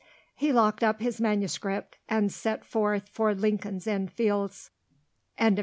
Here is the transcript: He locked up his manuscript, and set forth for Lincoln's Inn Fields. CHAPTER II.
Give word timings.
He 0.33 0.51
locked 0.51 0.83
up 0.83 0.99
his 0.99 1.21
manuscript, 1.21 1.95
and 2.09 2.31
set 2.31 2.65
forth 2.65 3.07
for 3.07 3.35
Lincoln's 3.35 3.85
Inn 3.85 4.07
Fields. 4.07 4.71
CHAPTER 5.37 5.59
II. 5.59 5.59